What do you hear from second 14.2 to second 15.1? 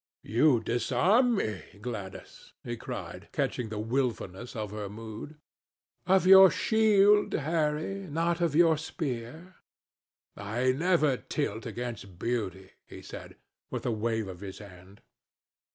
of his hand.